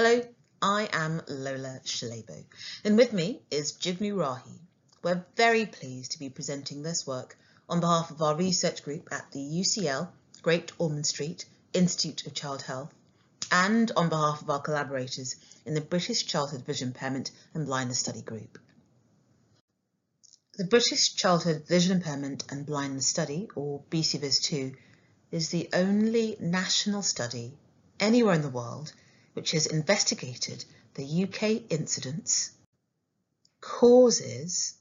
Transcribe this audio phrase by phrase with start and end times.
[0.00, 0.22] Hello,
[0.62, 2.44] I am Lola Solebo,
[2.84, 4.60] and with me is Jugnoo Rahi.
[5.02, 7.36] We're very pleased to be presenting this work
[7.68, 10.08] on behalf of our research group at the UCL
[10.40, 12.94] Great Ormond Street Institute of Child Health
[13.50, 15.34] and on behalf of our collaborators
[15.66, 18.60] in the British Childhood Vision Impairment and Blindness Study Group.
[20.58, 24.76] The British Childhood Vision Impairment and Blindness Study, or BCVIS2,
[25.32, 27.58] is the only national study
[27.98, 28.92] anywhere in the world
[29.38, 32.50] which has investigated the UK incidence,
[33.60, 34.74] causes,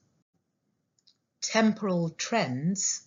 [1.44, 3.04] temporal trends,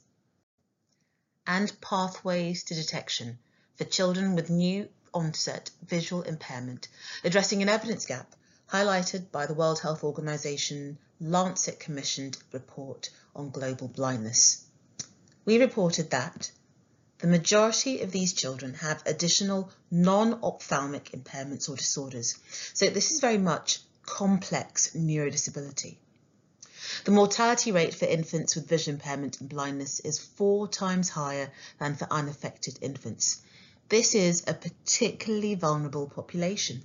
[1.48, 3.36] and pathways to detection
[3.74, 6.86] for children with new onset visual impairment,
[7.24, 8.36] addressing an evidence gap
[8.72, 14.64] highlighted by the World Health Organization Lancet commissioned report on global blindness.
[15.44, 16.52] We reported that
[17.20, 22.38] the majority of these children have additional non-ophthalmic impairments or disorders.
[22.72, 25.96] So this is very much complex neurodisability.
[27.04, 31.94] The mortality rate for infants with vision impairment and blindness is four times higher than
[31.94, 33.42] for unaffected infants.
[33.90, 36.82] This is a particularly vulnerable population.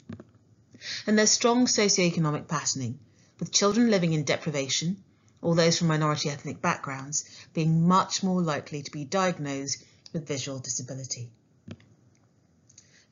[1.08, 3.00] And there's strong socioeconomic patterning,
[3.40, 5.04] with children living in deprivation,
[5.42, 10.60] or those from minority ethnic backgrounds, being much more likely to be diagnosed with visual
[10.60, 11.30] disability.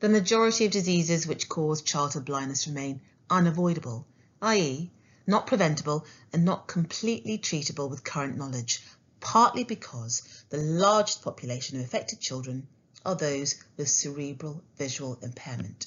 [0.00, 4.06] The majority of diseases which cause childhood blindness remain unavoidable,
[4.42, 4.90] i.e.
[5.26, 8.82] not preventable and not completely treatable with current knowledge,
[9.20, 12.66] partly because the largest population of affected children
[13.06, 15.86] are those with cerebral visual impairment.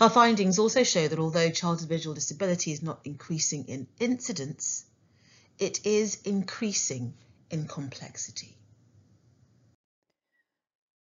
[0.00, 4.84] Our findings also show that although childhood visual disability is not increasing in incidence,
[5.58, 7.14] it is increasing
[7.50, 8.56] in complexity.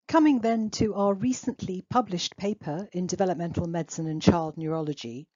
[0.10, 5.28] Coming then to our recently published paper in Developmental Medicine and Child Neurology,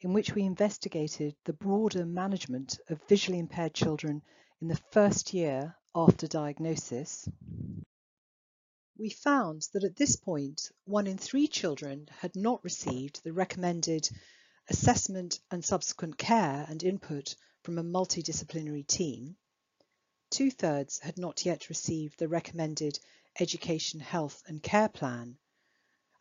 [0.00, 4.22] in which we investigated the broader management of visually impaired children
[4.60, 7.28] in the first year after diagnosis,
[8.96, 14.08] we found that at this point, one in three children had not received the recommended
[14.68, 19.36] assessment and subsequent care and input from a multidisciplinary team.
[20.30, 23.00] Two thirds had not yet received the recommended
[23.38, 25.38] education, health and care plan,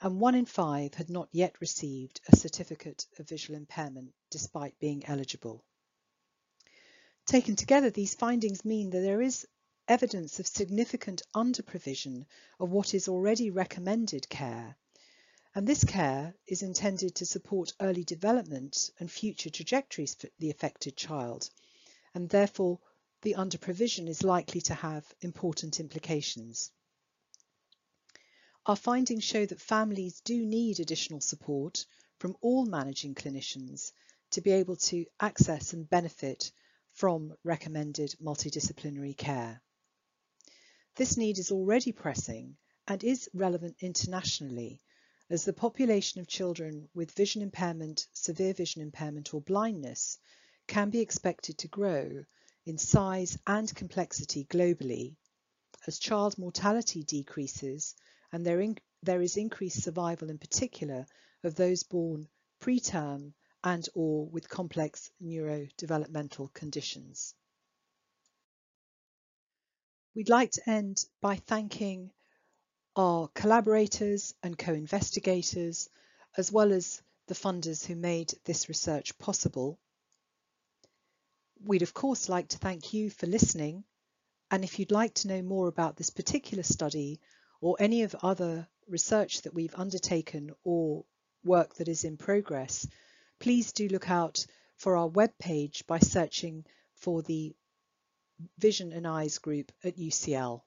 [0.01, 5.03] and one in five had not yet received a certificate of visual impairment despite being
[5.05, 5.63] eligible.
[7.25, 9.47] Taken together, these findings mean that there is
[9.87, 12.25] evidence of significant underprovision
[12.59, 14.77] of what is already recommended care,
[15.55, 20.95] and this care is intended to support early development and future trajectories for the affected
[20.95, 21.49] child,
[22.13, 22.79] and therefore
[23.23, 26.71] the underprovision is likely to have important implications.
[28.67, 31.85] Our findings show that families do need additional support
[32.19, 33.93] from all managing clinicians
[34.31, 36.51] to be able to access and benefit
[36.91, 39.61] from recommended multidisciplinary care.
[40.95, 42.57] This need is already pressing
[42.89, 44.81] and is relevant internationally
[45.29, 50.19] as the population of children with vision impairment, severe vision impairment or blindness
[50.67, 52.25] can be expected to grow
[52.65, 55.15] in size and complexity globally
[55.87, 57.95] as child mortality decreases
[58.31, 61.05] and there, in, there is increased survival in particular
[61.43, 62.27] of those born
[62.61, 63.33] preterm
[63.63, 67.33] and or with complex neurodevelopmental conditions.
[70.15, 72.11] We'd like to end by thanking
[72.95, 75.89] our collaborators and co-investigators,
[76.35, 79.77] as well as the funders who made this research possible.
[81.63, 83.83] We'd of course like to thank you for listening,
[84.49, 87.19] and if you'd like to know more about this particular study
[87.61, 91.03] or any of other research that we've undertaken or
[91.43, 92.87] work that is in progress,
[93.39, 94.45] please do look out
[94.75, 97.55] for our webpage by searching for the
[98.59, 100.61] Vision and Eyes group at UCL.